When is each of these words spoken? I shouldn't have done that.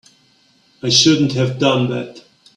I 0.81 0.89
shouldn't 0.89 1.33
have 1.33 1.59
done 1.59 1.87
that. 1.91 2.23